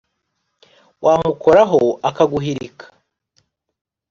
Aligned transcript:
Wamukoraho 1.03 1.79
akaguhirika 2.09 2.85